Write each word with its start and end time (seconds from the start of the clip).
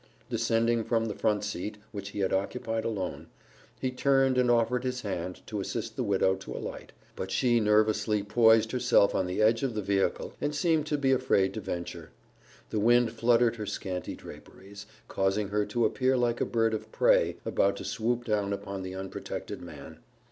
Descending 0.31 0.83
from 0.83 1.05
the 1.05 1.13
front 1.13 1.43
seat, 1.43 1.77
which 1.91 2.09
he 2.09 2.21
had 2.21 2.33
occupied 2.33 2.83
alone, 2.85 3.27
he 3.79 3.91
turned 3.91 4.35
and 4.35 4.49
offered 4.49 4.83
his 4.83 5.01
hand 5.01 5.45
to 5.45 5.59
assist 5.59 5.95
the 5.95 6.01
widow 6.03 6.33
to 6.37 6.53
alight, 6.53 6.91
but 7.15 7.29
she 7.29 7.59
nervously 7.59 8.23
poised 8.23 8.71
herself 8.71 9.13
on 9.13 9.27
the 9.27 9.43
edge 9.43 9.61
of 9.61 9.75
the 9.75 9.81
vehicle 9.83 10.33
and 10.41 10.55
seemed 10.55 10.87
to 10.87 10.97
be 10.97 11.11
afraid 11.11 11.53
to 11.53 11.61
venture. 11.61 12.09
The 12.71 12.79
wind 12.79 13.11
fluttered 13.11 13.57
her 13.57 13.67
scanty 13.67 14.15
draperies, 14.15 14.87
causing 15.07 15.49
her 15.49 15.67
to 15.67 15.85
appear 15.85 16.17
like 16.17 16.41
a 16.41 16.45
bird 16.45 16.73
of 16.73 16.91
prey 16.91 17.35
about 17.45 17.75
to 17.75 17.85
swoop 17.85 18.25
down 18.25 18.53
upon 18.53 18.81
the 18.81 18.95
unprotected 18.95 19.61
man. 19.61 19.99